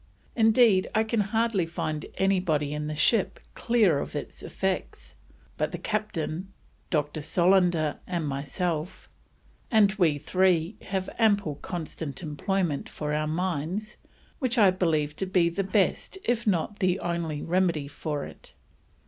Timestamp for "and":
8.07-8.27, 9.69-9.93